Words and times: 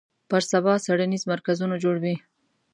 پر 0.29 0.41
سبا 0.51 0.73
څېړنیز 0.85 1.23
مرکزونه 1.31 1.75
جوړ 1.83 1.95
وي 2.03 2.15